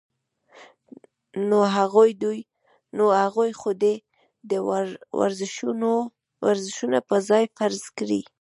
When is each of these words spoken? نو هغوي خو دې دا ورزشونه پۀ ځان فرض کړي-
نو 2.97 3.07
هغوي 3.19 3.51
خو 3.59 3.69
دې 3.81 3.95
دا 4.49 4.57
ورزشونه 6.45 6.97
پۀ 7.07 7.15
ځان 7.27 7.45
فرض 7.57 7.83
کړي- 7.97 8.21